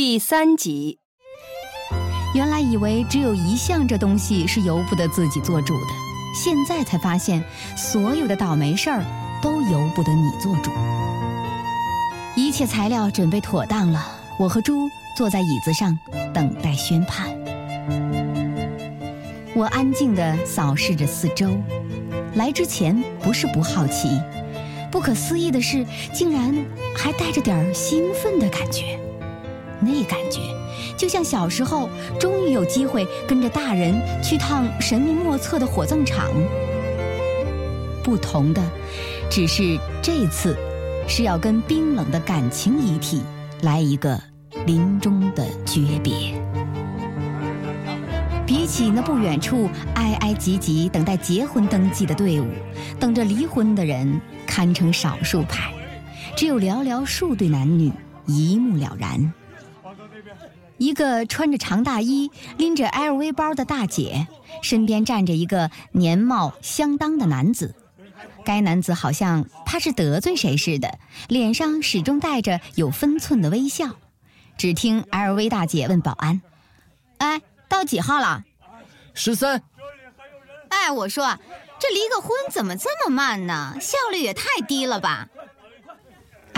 [0.00, 1.00] 第三集。
[2.32, 5.86] 原来以为只有一项这东西是由不得自己做主的，
[6.32, 7.42] 现在才发现，
[7.76, 9.04] 所有的倒霉事儿
[9.42, 10.70] 都由不得你做主。
[12.36, 14.00] 一切材料准备妥当了，
[14.38, 15.98] 我和猪坐在椅子上
[16.32, 17.28] 等待宣判。
[19.52, 21.50] 我安静地扫视着四周，
[22.36, 24.08] 来之前不是不好奇，
[24.92, 25.84] 不可思议的是，
[26.14, 26.54] 竟然
[26.96, 28.96] 还带着点兴奋的感觉。
[29.80, 30.40] 那感觉，
[30.96, 31.88] 就像小时候
[32.18, 36.28] 终于有机会跟着大人去趟神秘莫测的火葬场。
[38.02, 38.62] 不同的，
[39.30, 40.56] 只是这次
[41.06, 43.22] 是要跟冰冷的感情遗体
[43.62, 44.20] 来一个
[44.66, 46.12] 临终的诀别。
[48.46, 52.46] 比起那不远处挨挨挤挤等待结婚登记的队伍，
[52.98, 55.70] 等着离婚的人堪称少数派，
[56.34, 57.92] 只有寥寥数对男女
[58.24, 59.32] 一目了然。
[60.78, 64.26] 一个穿着长大衣、拎着 LV 包的大姐，
[64.62, 67.74] 身边站着一个年貌相当的男子。
[68.44, 73.96] 该男子好像怕是得罪谁似的，脸上始终带着有分寸的微笑。
[74.56, 76.40] 只听 LV 大姐问保安
[77.18, 78.44] ：“哎，到几号了
[79.14, 79.62] ？”“十三。
[80.70, 81.38] ”“哎，我说，
[81.78, 83.76] 这离个婚怎么这么慢呢？
[83.80, 85.28] 效率也太低了吧！”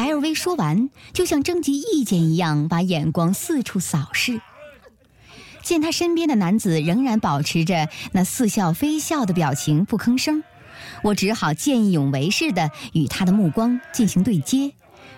[0.00, 4.40] LV 说完，就像征集意见一样，把眼光四处扫视。
[5.62, 10.42] 见他身边的男子仍然保持着那似笑非笑的表情，不吭声，
[11.02, 14.72] 我只好见义勇为似的与他的目光进行对接，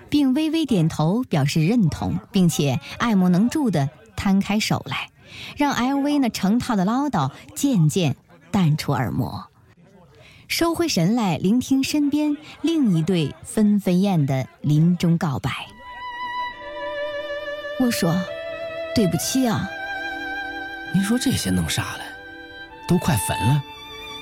[0.08, 5.10] 并微微点头表示认同，并且爱莫能助的摊开手来，
[5.56, 8.16] 让 LV 那成套的唠叨渐渐
[8.50, 9.51] 淡出耳膜。
[10.52, 15.50] 收回神来，聆听身边另一对纷纷燕的临终告白。
[17.80, 18.14] 我说
[18.94, 19.66] ：“对不起啊。”
[20.92, 22.04] 您说这些弄啥嘞？
[22.86, 23.62] 都快分了，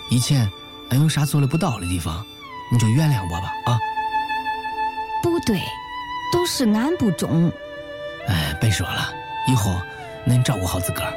[0.09, 0.49] 以前
[0.91, 2.25] 俺有啥做的不到的地方，
[2.71, 3.81] 你就原谅我吧啊！
[5.25, 5.61] 不对，
[6.33, 7.51] 都是俺不中。
[8.29, 9.13] 哎，别说了，
[9.49, 9.75] 以后
[10.29, 11.13] 恁照顾好自个儿。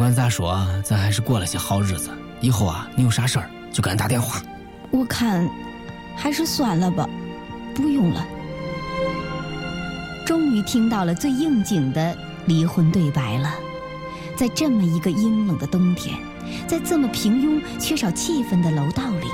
[0.00, 2.08] 不管咋说，咱还是过了些好日子。
[2.40, 4.40] 以后啊，你有啥事儿就给俺打电话。
[4.90, 5.46] 我看，
[6.16, 7.06] 还是算了吧，
[7.74, 8.26] 不用了。
[10.24, 12.16] 终于听到了最应景的
[12.46, 13.52] 离婚对白了。
[14.34, 16.16] 在这么一个阴冷的冬天，
[16.66, 19.26] 在这么平庸、缺少气氛的楼道里，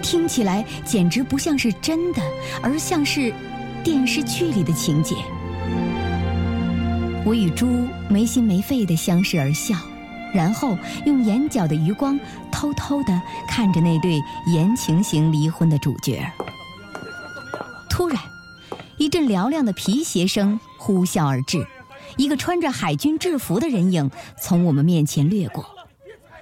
[0.00, 2.22] 听起来简直不像是真的，
[2.62, 3.34] 而像是
[3.82, 5.16] 电视剧里的情节。
[7.28, 9.76] 我与猪没心没肺地相视而笑，
[10.32, 12.18] 然后用眼角的余光
[12.50, 16.26] 偷偷地看着那对言情型离婚的主角。
[17.90, 18.18] 突然，
[18.96, 21.66] 一阵嘹亮的皮鞋声呼啸而至，
[22.16, 25.68] 一个穿着海军制服的人影从我们面前掠过，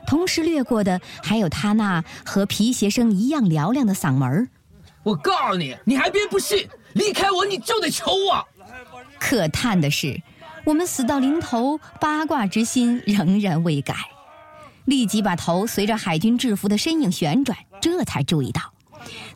[0.06, 4.48] 同时掠过的还有他那和皮鞋声一样嘹亮的嗓门
[5.02, 8.46] 我告诉你，你还别不信，离开我你就得求我。
[9.18, 10.22] 可叹的是。
[10.66, 13.94] 我们死到临头，八卦之心仍然未改，
[14.84, 18.74] 立即把头随着海军制服的身影旋转，这才注意到，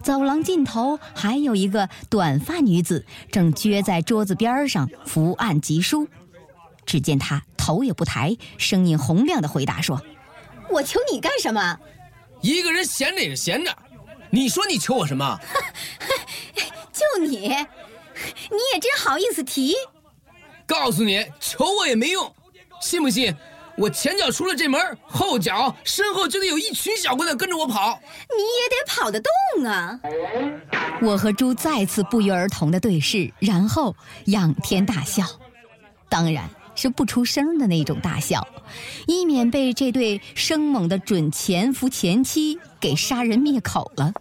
[0.02, 6.08] 走廊尽头还有一个短发女子正撅在桌子边上伏案疾书。
[6.84, 10.02] 只见她头也不抬，声音洪亮的回答说
[10.68, 11.78] ：“我求你干什么？
[12.40, 13.72] 一个人闲着也是闲着，
[14.30, 15.38] 你说你求我什么？
[16.92, 17.46] 就你，你
[18.74, 19.74] 也真好意思提。”
[20.70, 22.32] 告诉你，求我也没用，
[22.80, 23.34] 信不信？
[23.76, 27.98] 我前脚出了这门，后脚身后就得有一群小姑娘跟着我跑。
[28.28, 29.98] 你也得跑得动啊！
[31.02, 35.24] 我和猪再次不约而同的对视，然后仰天大笑，
[36.08, 38.46] 当然是不出声的那种大笑，
[39.08, 44.12] 以免被这对生猛的准前夫前妻给杀人灭口了。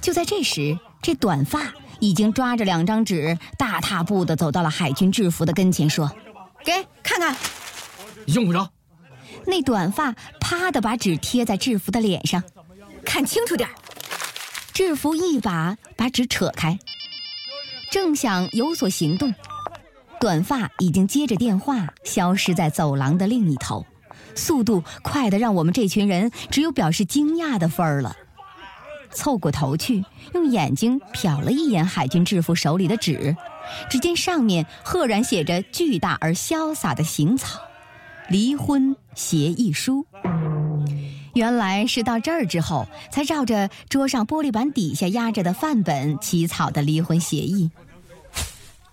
[0.00, 1.74] 就在这时，这短发。
[2.00, 6.10] 已经抓着两张纸，大踏步的走到了海军制服的跟前，说
[6.64, 6.72] ：“给
[7.02, 7.36] 看看，
[8.26, 8.70] 用不着。”
[9.46, 12.42] 那短发啪的把纸贴在制服的脸上，
[13.04, 13.68] 看清楚点
[14.72, 16.78] 制服一把把纸扯开，
[17.90, 19.32] 正想有所行动，
[20.20, 23.86] 短发已经接着电话消失在走廊的另一头，
[24.34, 28.16] 速度快的让我们这群人只有表示惊讶的份儿了。
[29.16, 30.04] 凑过头去，
[30.34, 33.34] 用眼睛瞟了一眼海军制服手里的纸，
[33.88, 37.58] 只见上面赫然写着巨大而潇洒的行草——
[38.28, 40.06] 离婚协议书。
[41.34, 47.70] 原来是到这儿之后，才照着桌上玻璃板底下压着的范本起草的离婚协议。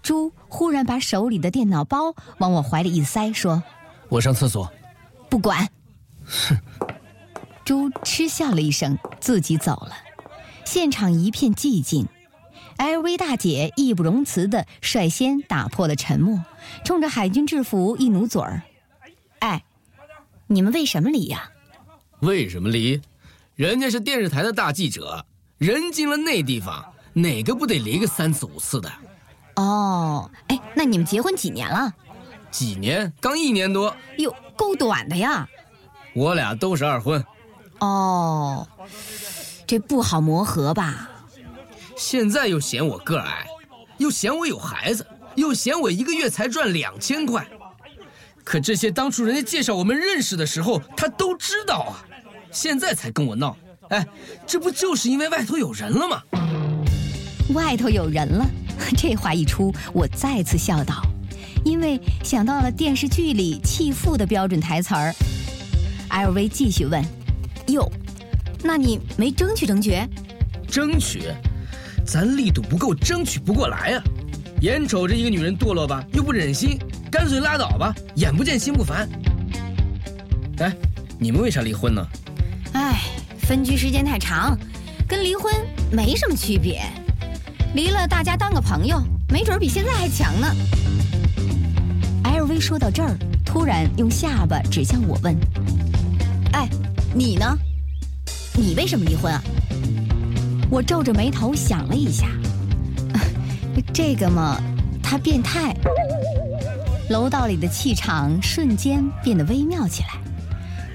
[0.01, 3.61] 猪忽然把手里的电脑包往我怀里一塞，说
[4.09, 4.71] ：“我上厕所。”
[5.29, 5.67] 不管。
[6.25, 6.57] 哼。
[7.65, 9.95] 猪嗤笑了一声，自己走了。
[10.65, 12.07] 现场一片寂静。
[12.77, 16.43] LV 大姐义不容辞地率先打破了沉默，
[16.83, 18.63] 冲着海军制服一努嘴儿
[19.39, 19.63] ：“哎，
[20.47, 21.49] 你们为什么离呀？”
[22.21, 22.99] 为什么离？
[23.55, 25.23] 人家是电视台的大记者，
[25.59, 26.83] 人进了那地方，
[27.13, 28.91] 哪个不得离个三次五次的？
[29.55, 31.93] 哦，哎，那你们结婚几年了？
[32.49, 33.13] 几年？
[33.21, 33.95] 刚一年多。
[34.17, 35.47] 哟，够短的呀。
[36.15, 37.23] 我俩都是二婚。
[37.79, 38.67] 哦，
[39.65, 41.09] 这不好磨合吧？
[41.95, 43.45] 现在又嫌我个矮，
[43.97, 45.05] 又嫌我有孩子，
[45.35, 47.47] 又嫌我一个月才赚两千块。
[48.43, 52.03] 可这些当初人家介绍我们认识的时候，他都知道啊。
[52.51, 53.55] 现在才跟我闹，
[53.89, 54.05] 哎，
[54.45, 56.21] 这不就是因为外头有人了吗？
[57.53, 58.45] 外头有人了，
[58.97, 61.01] 这话一出，我再次笑道，
[61.63, 65.13] 因为想到了电视剧里弃妇的标准台词儿。
[66.09, 67.03] LV 继续问
[67.67, 67.91] ：“哟，
[68.63, 69.99] 那你没争取争取？
[70.67, 71.23] 争取？
[72.05, 74.03] 咱力度不够，争取不过来啊！
[74.61, 76.77] 眼瞅着一个女人堕落吧，又不忍心，
[77.11, 79.07] 干脆拉倒吧，眼不见心不烦。
[80.59, 80.73] 哎，
[81.19, 82.05] 你们为啥离婚呢？”
[82.73, 83.01] 哎，
[83.39, 84.57] 分居时间太长，
[85.07, 85.53] 跟离婚
[85.91, 86.81] 没什么区别。
[87.75, 90.47] 离了，大家当个朋友，没准比现在还强呢。
[92.23, 95.35] LV 说到这儿，突然用下巴指向我问
[96.53, 96.67] ：“哎，
[97.13, 97.57] 你呢？
[98.55, 99.41] 你为什么离婚啊？”
[100.69, 102.27] 我皱着眉头想了一下，
[103.93, 104.59] 这个嘛，
[105.01, 105.75] 他变态。
[107.09, 110.09] 楼道里的气场瞬间变得微妙起来。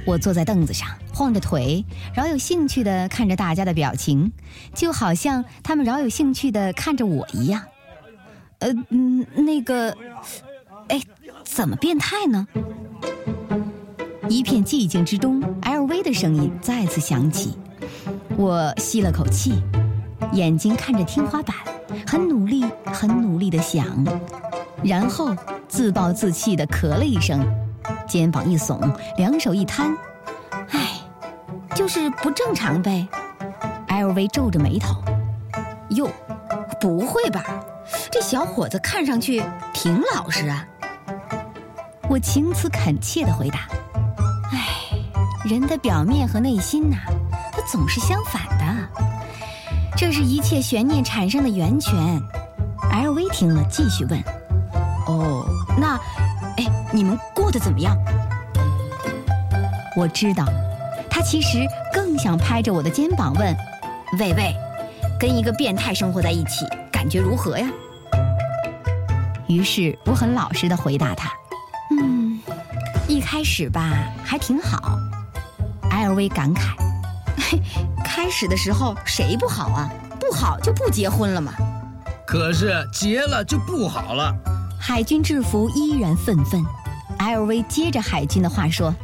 [0.06, 0.88] 我坐在凳子上。
[1.14, 1.84] 晃着腿，
[2.14, 4.30] 饶有兴趣地看着大家的表情，
[4.72, 7.60] 就好像他们饶有兴趣地看着我一样。
[8.60, 9.96] 呃，嗯，那个，
[10.86, 11.00] 哎，
[11.42, 12.46] 怎么变态呢？
[14.28, 17.56] 一片寂静之中，LV 的声音再次响起。
[18.36, 19.62] 我吸了口气，
[20.32, 21.56] 眼睛看着天花板，
[22.06, 23.86] 很努力、很努力的想，
[24.82, 25.34] 然后
[25.66, 27.42] 自暴自弃的咳了一声，
[28.06, 28.78] 肩膀一耸，
[29.16, 29.96] 两手一摊。
[30.70, 31.00] 唉
[31.74, 33.08] 就是不正常呗
[33.88, 35.02] ，LV 皱着眉头。
[35.90, 36.10] 哟，
[36.78, 37.42] 不会吧？
[38.10, 39.42] 这小伙子看上去
[39.72, 40.66] 挺老实啊。
[42.10, 43.68] 我情辞恳切的回答：“，
[45.44, 46.96] 人的表面和内心呐，
[47.52, 48.64] 它总是相反的。
[49.96, 51.94] 这是一切悬念产生的源泉。
[52.90, 54.22] ”LV 听了，继续问
[55.06, 55.46] ：“哦，
[55.78, 55.96] 那，
[56.56, 57.96] 哎，你们过得怎么样？”
[59.96, 60.44] 我知道。
[61.10, 63.56] 他其实更想拍着我的肩膀问
[64.20, 64.54] ：“喂喂，
[65.18, 67.66] 跟一个变态生活在一起，感觉如何呀？”
[69.48, 71.28] 于是我很老实的回答他
[71.90, 72.38] ：“嗯，
[73.08, 73.90] 一开始吧
[74.24, 74.96] 还挺好。
[76.08, 76.74] ”LV 感慨
[78.04, 79.90] ：“开始的时候谁不好啊？
[80.20, 81.52] 不好就不结婚了嘛。”
[82.26, 84.34] 可是结了就不好了。
[84.80, 86.62] 海军制服依然愤愤。
[87.18, 88.94] LV 接着海军的话说。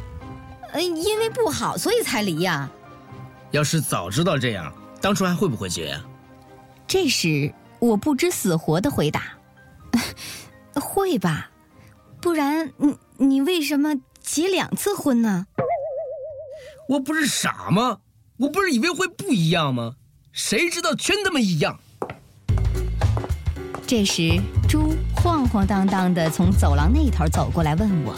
[0.73, 2.69] 嗯，因为不好，所以才离呀。
[3.51, 6.01] 要是早知道这样，当初还会不会结呀？
[6.85, 9.21] 这时我不知死活的回答
[10.75, 11.49] ：“会吧，
[12.21, 15.47] 不然你你为什么结两次婚呢？”
[16.87, 17.97] 我不是傻吗？
[18.37, 19.95] 我不是以为会不一样吗？
[20.31, 21.79] 谁知道全他妈一样。
[23.87, 28.15] 这时，猪晃晃荡荡的从走廊那头走过来，问我：“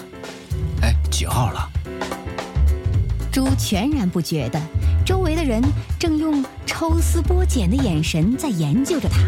[0.82, 1.70] 哎，几号了？”
[3.32, 4.60] 猪全然不觉得，
[5.06, 5.62] 周围的人
[5.98, 9.20] 正用抽丝剥茧的眼神在研究着他。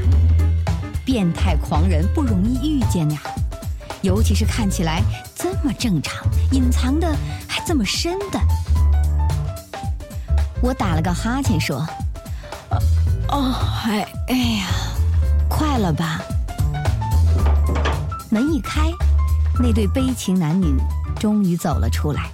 [1.05, 3.21] 变态狂人不容易遇见呀，
[4.01, 5.01] 尤其是看起来
[5.33, 7.15] 这么正常，隐藏的
[7.47, 8.39] 还这么深的。
[10.61, 11.85] 我打了个哈欠说
[13.29, 13.53] ：“哦，
[13.85, 14.67] 哎，哎呀，
[15.49, 16.19] 快了吧？”
[18.29, 18.91] 门一开，
[19.59, 20.75] 那对悲情男女
[21.19, 22.29] 终于走了出来。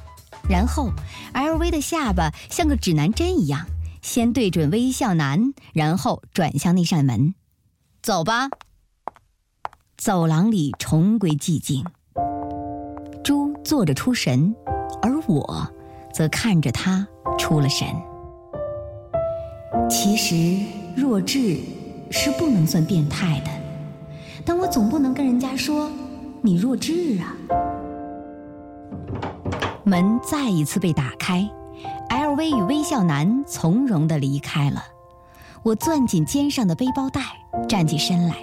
[0.50, 0.92] 然后
[1.34, 3.66] ，LV 的下巴像个指南针一样，
[4.02, 7.34] 先对准微笑男，然后转向那扇门。
[8.02, 8.50] 走吧。
[9.98, 11.86] 走廊里重归寂静。
[13.24, 14.54] 猪坐着出神，
[15.02, 15.68] 而我
[16.14, 17.08] 则看着他
[17.40, 17.88] 出了神。
[19.90, 20.64] 其实
[20.96, 21.58] 弱智
[22.12, 23.52] 是不能算变态的，
[24.44, 25.90] 但我总不能跟人家说
[26.42, 27.36] 你弱智啊。
[29.84, 31.48] 门再一次被打开
[32.10, 34.84] ，LV 与微笑男从容的离开了。
[35.64, 37.22] 我攥紧肩上的背包带，
[37.68, 38.36] 站起身来。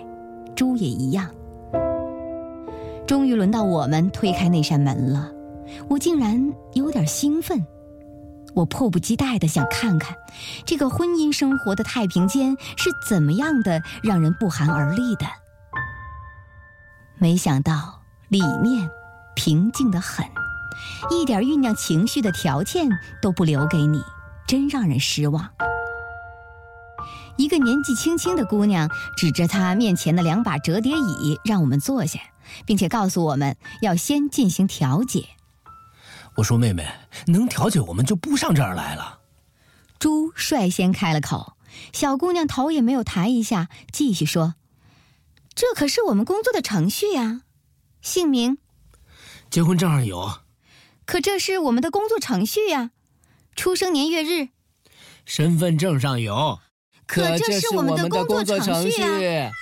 [0.54, 1.28] 猪也一样。
[3.06, 5.30] 终于轮到我们推开那扇门了，
[5.88, 7.64] 我竟然有点兴奋。
[8.54, 10.16] 我迫不及待地想看看，
[10.66, 15.26] 这个婚姻生活的太平间是怎么样的让人不寒而栗的。
[17.18, 18.90] 没想到里面
[19.34, 20.26] 平静的很，
[21.10, 22.88] 一点酝酿情绪的条件
[23.20, 24.02] 都不留给你，
[24.46, 25.50] 真让人失望。
[27.36, 32.20] 一个年纪轻轻的姑娘指着她面前的两把折叠椅，让我们坐下，
[32.66, 35.28] 并且告诉我们要先进行调解。
[36.34, 36.90] 我说：“妹妹，
[37.26, 39.20] 能调解，我们就不上这儿来了。”
[40.00, 41.56] 猪率先开了口，
[41.92, 44.54] 小姑娘头也没有抬一下，继续说
[45.54, 47.42] ：“这可是我们工作的程序呀，
[48.00, 48.58] 姓名，
[49.50, 50.40] 结婚证上有，
[51.04, 52.90] 可这是我们的工作程序呀，
[53.54, 54.48] 出生年月日，
[55.24, 56.58] 身份证上有，
[57.06, 59.52] 可这是我们的工作程序啊。”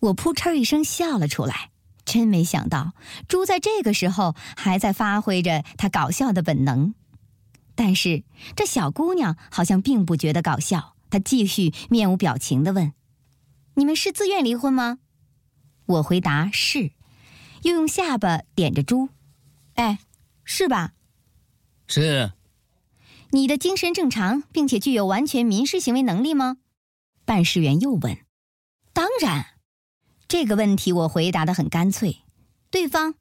[0.00, 1.70] 我扑哧一声笑了出来。
[2.04, 2.92] 真没想到，
[3.28, 6.94] 猪在这个时候还在发挥着他搞笑的本能。
[7.74, 8.24] 但是
[8.56, 12.92] 这小姑娘好像并不觉得搞笑，她继续面无表情地问
[13.74, 14.98] ：“你们是自愿离婚吗？”
[15.86, 16.92] 我回答是，
[17.62, 19.08] 又用下巴点着猪
[19.76, 20.00] ：“哎，
[20.44, 20.92] 是吧
[21.88, 22.32] ？”“是。
[23.32, 26.58] ”“你的精神正常，并且具有完全民事行为能力吗？”
[27.24, 28.18] 办事员又问。
[28.92, 29.46] “当然。”
[30.30, 32.18] 这个问题我回答的很干脆。
[32.70, 33.16] 对方，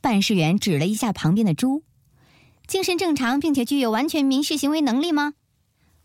[0.00, 1.84] 办事员指了一下旁边的猪，
[2.66, 5.34] 精神正常并且具有完全民事行为能力吗？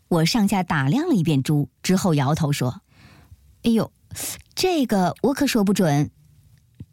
[0.06, 2.82] 我上下打量了一遍猪之后，摇头说
[3.64, 3.92] ：“哎呦，
[4.54, 6.12] 这个我可说不准。”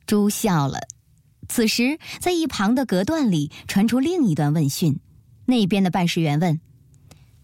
[0.08, 0.80] 猪笑了。
[1.48, 5.00] 此时，在一旁的隔断里传出另一段问讯，
[5.46, 6.60] 那边的办事员问：“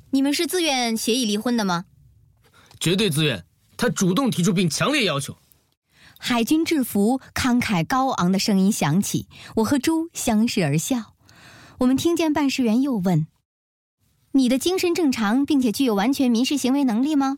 [0.09, 1.85] 你们是自愿协议离婚的吗
[2.81, 3.45] ？”“绝对自愿。”
[3.77, 5.37] 他主动提出并强烈要求。
[6.25, 9.27] 海军制服慷慨高昂的声音响起，
[9.57, 11.15] 我和猪相视而笑。
[11.79, 13.27] 我们听见办事员又问
[14.31, 17.37] ：“你的精神正常，并且具有完全民事行为能力吗？”“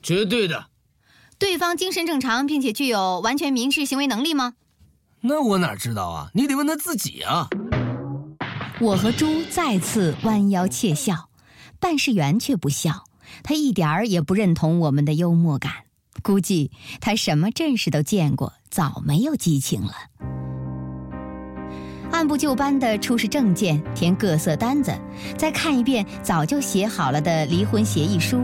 [0.00, 0.66] 绝对的。
[1.40, 4.54] ”“对方精神正常，并且具有完全民事行为能力吗
[5.22, 6.30] ？”“那我哪知道啊？
[6.34, 7.48] 你得问他自己啊。”
[8.80, 11.30] 我和猪再次弯腰窃笑，
[11.80, 13.06] 办事员却不笑，
[13.42, 15.72] 他一点儿也不认同我们的幽默感。
[16.22, 19.92] 估计他什么阵势都见过，早没有激情了。
[22.12, 24.92] 按部就班的出示证件，填各色单子，
[25.38, 28.42] 再看一遍早就写好了的离婚协议书，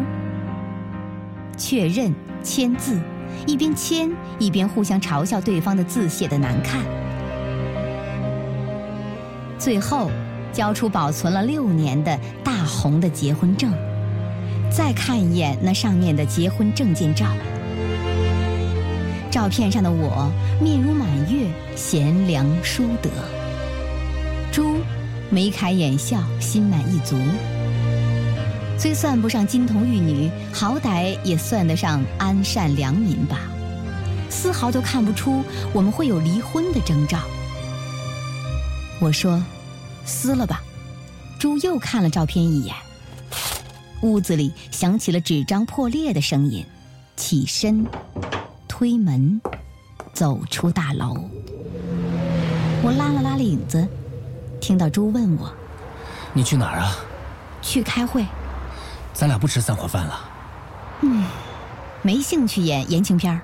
[1.58, 2.98] 确认签字，
[3.46, 6.80] 一边签一边互相嘲笑对方的字写的难看。
[9.58, 10.10] 最后，
[10.52, 13.72] 交出保存了六年的大红的结婚证，
[14.70, 17.26] 再看一眼那上面的结婚证件照。
[19.36, 23.10] 照片上的我面如满月，贤良淑德。
[24.50, 24.78] 猪
[25.28, 27.18] 眉开眼笑，心满意足。
[28.78, 33.40] 虽算不上金童玉女，好歹也算得上安善良民吧。
[34.30, 35.42] 丝毫都看不出
[35.74, 37.18] 我们会有离婚的征兆。
[39.00, 39.44] 我说
[40.06, 40.62] ：“撕了吧。”
[41.38, 42.74] 猪又看了照片一眼。
[44.00, 46.64] 屋子里响起了纸张破裂的声音，
[47.16, 47.86] 起身。
[48.78, 49.40] 推门，
[50.12, 51.16] 走出大楼。
[52.82, 53.88] 我拉了拉领子，
[54.60, 55.50] 听到猪问我
[56.34, 56.92] ：“你去哪儿啊
[57.62, 58.22] ？”“去开会。
[59.16, 60.20] ”“咱俩不吃散伙饭了。
[61.00, 61.24] ”“嗯，
[62.02, 63.40] 没兴趣演言情片儿。”“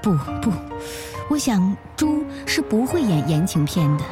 [0.00, 0.52] 不不，
[1.28, 4.04] 我想猪是不会演言情片的。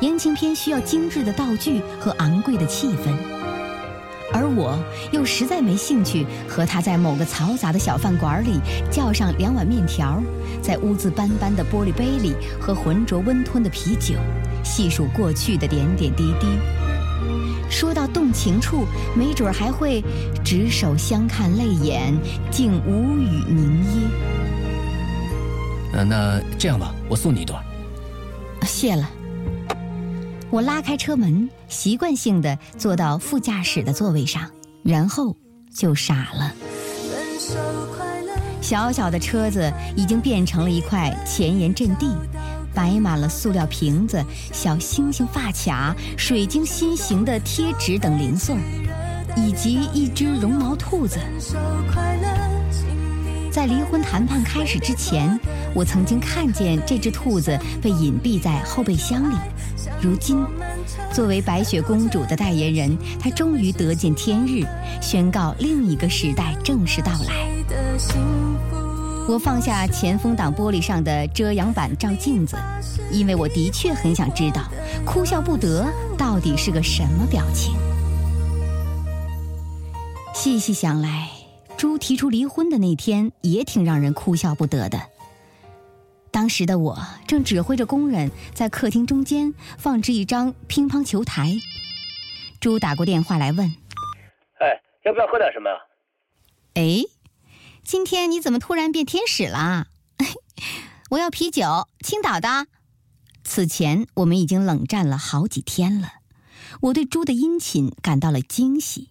[0.00, 3.16] 言情片需要精致的道具和昂贵的气氛。”
[4.34, 4.76] 而我
[5.12, 8.58] 又实在没兴趣和他在某个嘈杂的小饭馆里
[8.90, 10.20] 叫上两碗面条，
[10.60, 14.16] 在污渍斑斑的玻璃杯里喝浑浊温吞的啤酒，
[14.64, 16.46] 细数过去的点点滴滴。
[17.70, 18.84] 说到动情处，
[19.16, 20.02] 没准还会
[20.44, 22.12] 执手相看泪眼，
[22.50, 24.10] 竟无语凝噎。
[25.92, 27.62] 呃，那这样吧，我送你一段。
[28.62, 29.08] 谢了。
[30.54, 34.48] 我拉开车门，习惯性的坐到副驾驶的座位上，
[34.84, 35.36] 然后
[35.74, 36.54] 就傻了。
[38.60, 42.14] 小小的车子已经变成了一块前沿阵地，
[42.72, 48.54] 摆满了塑料瓶子、小星星发卡、水晶心形的贴纸等零碎，
[49.36, 51.18] 以及一只绒毛兔子。
[53.50, 55.36] 在离婚谈判开始之前，
[55.74, 59.34] 我曾经看见这只兔子被隐蔽在后备箱里，
[60.04, 60.44] 如今，
[61.10, 64.62] 作为白雪公主的代言人，她终于得见天日，
[65.00, 67.48] 宣告另一个时代正式到来。
[69.26, 72.54] 我放下前风挡玻璃上的遮阳板照镜子，
[73.10, 74.64] 因为我的确很想知道，
[75.06, 75.86] 哭笑不得
[76.18, 77.74] 到底是个什么表情。
[80.34, 81.30] 细细想来，
[81.78, 85.00] 猪提出离婚的那天也挺让人哭笑不得的。
[86.34, 86.98] 当时的我
[87.28, 91.54] 正指挥着工人在客厅中间放置一张乒乓球台，
[92.58, 93.68] 猪打过电话来问
[94.58, 95.70] ：“哎，要不要喝点什么？”
[96.74, 97.04] 哎。
[97.84, 99.86] 今天你怎么突然变天使啦？
[101.10, 102.66] 我要啤酒，青岛的。
[103.44, 106.14] 此前我们已经冷战了好几天了，
[106.80, 109.10] 我对猪的殷勤感到了惊喜。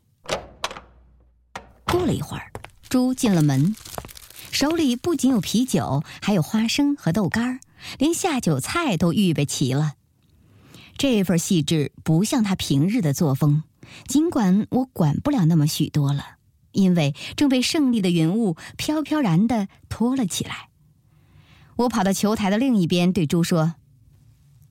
[1.86, 2.52] 过了一会儿，
[2.90, 3.76] 猪进了门，
[4.54, 7.60] 手里不仅有啤酒，还有花生和豆干儿，
[7.98, 9.96] 连下酒菜都预备齐了。
[10.96, 13.64] 这份细致不像他平日的作风，
[14.08, 16.36] 尽管我管不了那么许多了。
[16.72, 20.70] 因为正被胜利的云雾飘飘然的托了起来，
[21.76, 23.74] 我跑到球台的另一边，对猪说：“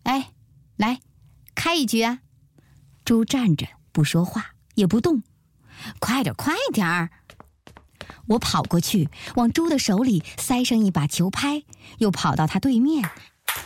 [0.05, 0.31] 哎，
[0.77, 1.01] 来，
[1.57, 2.21] 开一局啊！”
[3.05, 5.25] 猪站着不说话，也不动。
[5.99, 7.11] 快点，快点儿！
[8.29, 11.63] 我跑过去，往猪的手里塞上一把球拍，
[11.99, 13.11] 又跑到他对面，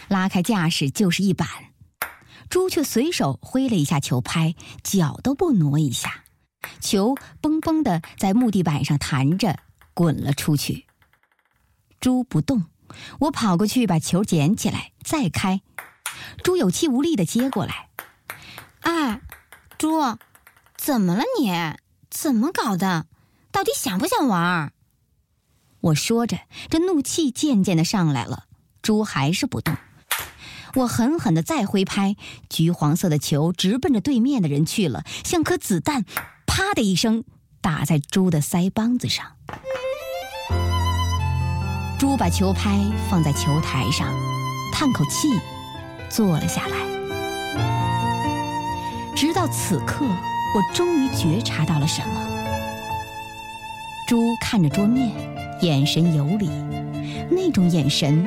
[0.09, 1.49] 拉开架势就是一板。
[2.49, 6.25] 猪却随手挥了一下球拍，脚都不挪一下。
[6.81, 9.59] 球嘣嘣的在木地板上弹着，
[9.95, 10.87] 滚了出去。
[12.01, 12.65] 猪不动，
[13.21, 15.61] 我跑过去把球捡起来，再开。
[16.43, 17.89] 猪有气无力的接过来。
[18.81, 19.21] 哎，
[19.79, 20.01] 猪，
[20.77, 21.53] 怎么了你？
[22.09, 23.07] 怎么搞的？
[23.57, 24.75] 到底想不想玩？
[25.81, 28.45] 我说着，这怒气渐渐的上来了。
[28.83, 29.75] 猪还是不动。
[30.75, 32.17] 我狠狠的再挥拍，
[32.51, 36.05] 橘黄色的球直奔着对面的人去了，像颗子弹。
[36.45, 37.25] 啪的一声，
[37.63, 39.25] 打在猪的腮帮子上。
[41.99, 44.15] 猪把球拍放在球台上，
[44.71, 45.31] 叹口气，
[46.11, 46.77] 坐了下来。
[49.17, 52.36] 直到此刻，我终于觉察到了什么。
[54.07, 55.11] 猪看着桌面，
[55.63, 56.49] 眼神游离，
[57.29, 58.25] 那种眼神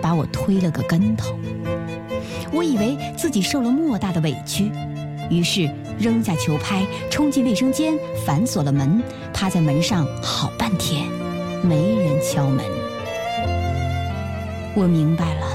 [0.00, 1.36] 把我推了个跟头。
[2.52, 4.70] 我以为自己受了莫大的委屈。
[5.28, 9.02] 于是扔下球拍，冲进卫生间，反锁了门，
[9.34, 11.04] 趴在门上好半天，
[11.64, 12.64] 没人敲门。
[14.76, 15.48] 我明白了，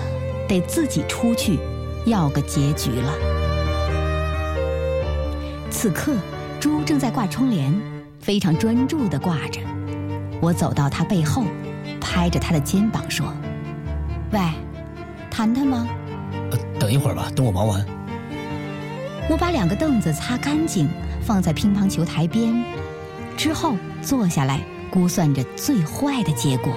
[0.46, 1.58] 得自己出去，
[2.06, 3.14] 要个结局了。
[5.70, 6.18] 此刻，
[6.60, 7.74] 猪正在挂窗帘，
[8.28, 9.62] 非常专注地挂着。
[10.42, 11.46] 我走到他背后，
[12.02, 13.34] 拍着他的肩膀说
[14.34, 14.40] ：“喂，
[15.32, 15.88] 谈谈吗
[16.52, 17.86] ？”“呃，等一会儿吧，等我忙完。”
[19.32, 20.90] 我把两个凳子擦干净，
[21.22, 22.66] 放在乒乓球台边，
[23.38, 24.60] 之后坐下来，
[24.92, 26.74] 估算着最坏的结果。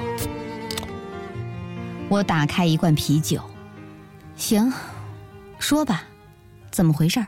[2.08, 3.42] 我打开一罐啤酒，
[4.36, 4.72] 行，
[5.58, 6.04] 说吧，
[6.70, 7.26] 怎么回事儿？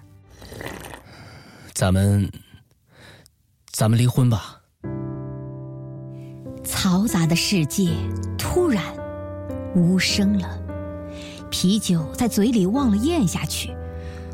[1.72, 2.30] 咱们，
[3.72, 4.60] 咱们离婚吧。
[6.62, 7.90] 嘈杂的世界
[8.36, 8.84] 突然
[9.74, 10.46] 无声了，
[11.50, 13.74] 啤酒在嘴里忘了咽下去。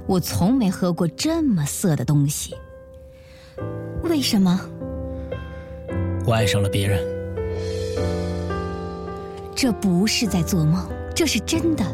[0.08, 2.52] 我从没喝过这么涩的东西。
[4.02, 4.60] 为什么？
[6.26, 7.00] 我爱上了别人。
[9.54, 11.84] 这不是在做梦，这是真的。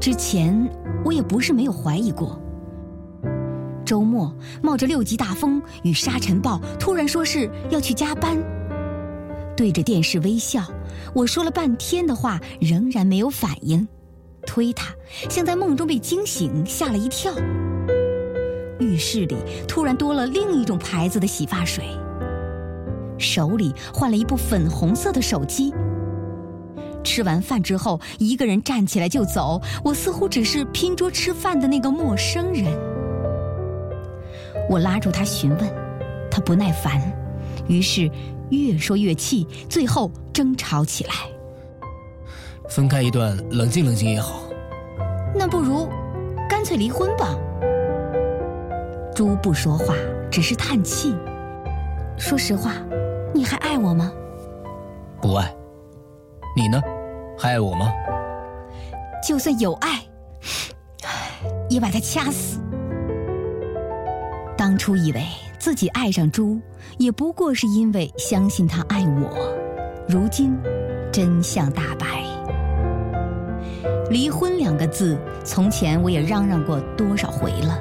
[0.00, 0.68] 之前
[1.04, 2.41] 我也不是没有怀疑过。
[3.92, 8.42] 周末冒着六级大风与沙尘暴，突然说是要去加班，
[9.54, 10.64] 对着电视微笑。
[11.14, 13.86] 我说了半天的话，仍然没有反应。
[14.46, 14.94] 推他，
[15.28, 17.34] 像在梦中被惊醒，吓了一跳。
[18.80, 19.36] 浴室里
[19.68, 21.84] 突然多了另一种牌子的洗发水。
[23.18, 25.70] 手里换了一部粉红色的手机。
[27.04, 29.60] 吃完饭之后，一个人站起来就走。
[29.84, 32.72] 我似乎只是拼桌吃饭的那个陌生人。
[34.68, 35.74] 我拉住他询问，
[36.30, 37.00] 他不耐烦，
[37.68, 38.10] 于是
[38.50, 41.12] 越说越气，最后争吵起来。
[42.68, 44.44] 分开一段，冷静冷静也好。
[45.34, 45.88] 那不如，
[46.48, 47.36] 干脆离婚吧。
[49.14, 49.94] 猪不说话，
[50.30, 51.14] 只是叹气。
[52.16, 52.74] 说实话，
[53.34, 54.10] 你还爱我吗？
[55.20, 55.54] 不爱。
[56.56, 56.80] 你呢？
[57.38, 57.92] 还爱我吗？
[59.26, 60.02] 就算有爱，
[61.68, 62.58] 也把他掐死。
[64.62, 65.26] 当初以为
[65.58, 66.56] 自己爱上猪，
[66.96, 69.52] 也不过是因为相信他爱我。
[70.08, 70.56] 如今。
[71.12, 72.22] 真相大白。
[74.08, 77.76] 离婚两个字，从前我也嚷嚷过多少回了，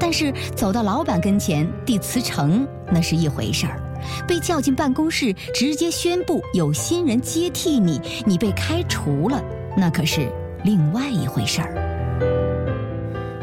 [0.00, 3.80] 但是走到老板跟前递辞呈那是一回事儿，
[4.26, 9.40] 被叫进办公室直接宣布有新人接替你，你被开除了，
[9.76, 10.28] 那可是
[10.64, 11.72] 另外一回事儿。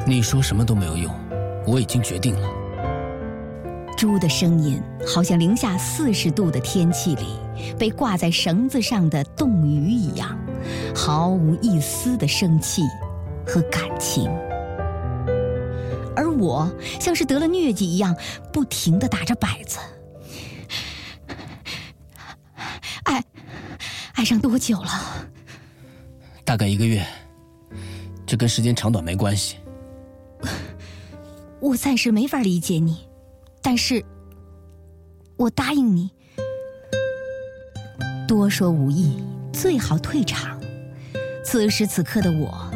[0.06, 1.10] 你说什么都没有用，
[1.65, 2.62] 我已经决定了。
[4.04, 7.26] 猪的声音好像零下四十度的天气里
[7.80, 10.38] 被挂在绳子上的冻鱼一样，
[10.94, 12.82] 毫无一丝的生气
[13.48, 14.26] 和感情。
[16.18, 18.13] 而我像是得了疟疾一样，
[18.52, 19.80] 不停的打着摆子。
[23.04, 23.24] 爱，
[24.16, 24.89] 爱上多久了？
[26.44, 27.08] 大概一个月，
[28.26, 29.56] 这跟时间长短没关系。
[31.62, 33.08] 我暂时没法理解你，
[33.63, 34.04] 但是，
[35.38, 36.12] 我答应你。
[38.28, 39.23] 多说无益，
[39.54, 40.60] 最好退场。
[41.45, 42.69] 此时此刻的我，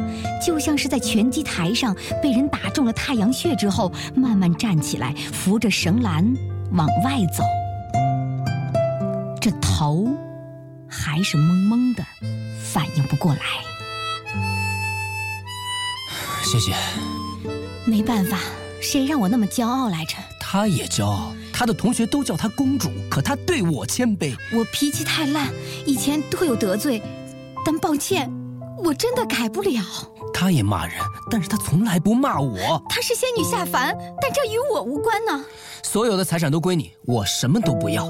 [0.44, 6.24] 就像是在拳击台上被人打中了太阳穴之后，慢慢站起来，扶着绳栏
[6.72, 7.44] 往外走。
[9.40, 10.08] 这头
[10.88, 12.04] 还是懵懵的，
[12.62, 13.40] 反应不过来。
[16.42, 16.72] 谢谢。
[17.84, 18.38] 没办法。
[18.80, 20.16] 谁让我那么骄傲来着？
[20.50, 24.34] 他也骄傲，她的同学都叫她公主，可她对我谦卑。
[24.50, 25.52] 我脾气太烂，
[25.84, 27.02] 以前多有得罪，
[27.66, 28.32] 但抱歉，
[28.82, 29.82] 我真的改不了。
[30.32, 30.94] 她也骂人，
[31.30, 32.82] 但是她从来不骂我。
[32.88, 35.44] 她是仙女下凡，但这与我无关呢。
[35.82, 38.06] 所有的财产都归你，我什么都不要。